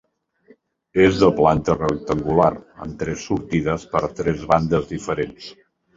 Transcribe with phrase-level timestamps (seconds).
[1.07, 2.49] És de planta rectangular
[2.85, 5.53] amb tres sortides per tres bandes diferents.